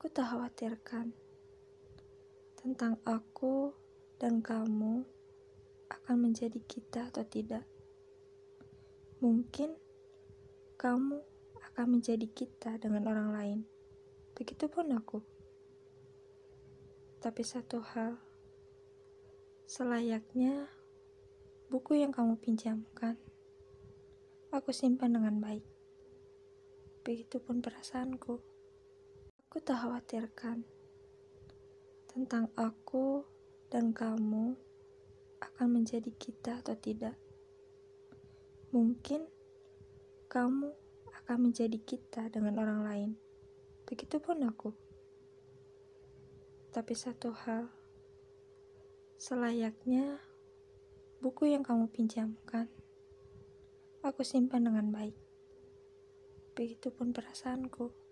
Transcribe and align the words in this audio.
Aku 0.00 0.08
tak 0.08 0.32
khawatirkan 0.32 1.12
tentang 2.56 2.96
aku 3.04 3.76
dan 4.16 4.40
kamu 4.40 5.04
akan 5.92 6.16
menjadi 6.16 6.56
kita 6.64 7.12
atau 7.12 7.20
tidak. 7.28 7.68
Mungkin 9.20 9.76
kamu 10.80 11.20
akan 11.60 11.86
menjadi 11.92 12.24
kita 12.32 12.80
dengan 12.80 13.12
orang 13.12 13.28
lain. 13.28 13.58
Begitupun 14.32 14.88
aku. 14.96 15.20
Tapi 17.20 17.44
satu 17.44 17.84
hal, 17.84 18.16
selayaknya 19.68 20.64
buku 21.68 22.00
yang 22.00 22.16
kamu 22.16 22.40
pinjamkan, 22.40 23.20
aku 24.48 24.72
simpan 24.72 25.12
dengan 25.12 25.44
baik. 25.44 25.68
Begitupun 27.04 27.60
perasaanku. 27.60 28.59
Aku 29.50 29.58
tak 29.66 29.82
khawatirkan 29.82 30.62
tentang 32.06 32.54
aku 32.54 33.26
dan 33.66 33.90
kamu 33.90 34.54
akan 35.42 35.66
menjadi 35.74 36.06
kita 36.22 36.62
atau 36.62 36.78
tidak. 36.78 37.18
Mungkin 38.70 39.26
kamu 40.30 40.70
akan 41.10 41.50
menjadi 41.50 41.82
kita 41.82 42.30
dengan 42.30 42.62
orang 42.62 42.80
lain. 42.86 43.10
Begitupun 43.90 44.46
aku. 44.46 44.70
Tapi 46.70 46.94
satu 46.94 47.34
hal, 47.34 47.74
selayaknya 49.18 50.22
buku 51.18 51.50
yang 51.50 51.66
kamu 51.66 51.90
pinjamkan, 51.90 52.70
aku 54.06 54.22
simpan 54.22 54.70
dengan 54.70 54.94
baik. 54.94 55.18
Begitupun 56.54 57.10
perasaanku. 57.10 58.09